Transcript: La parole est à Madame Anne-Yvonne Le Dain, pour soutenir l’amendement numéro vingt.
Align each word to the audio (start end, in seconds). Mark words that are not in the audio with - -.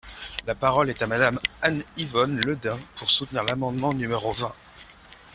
La 0.47 0.55
parole 0.55 0.89
est 0.89 1.03
à 1.03 1.05
Madame 1.05 1.39
Anne-Yvonne 1.61 2.41
Le 2.43 2.55
Dain, 2.55 2.79
pour 2.95 3.11
soutenir 3.11 3.43
l’amendement 3.43 3.93
numéro 3.93 4.31
vingt. 4.31 4.55